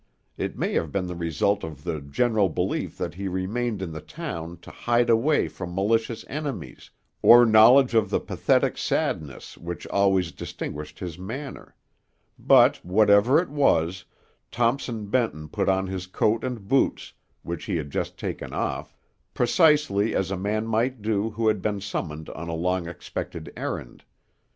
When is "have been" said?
0.73-1.05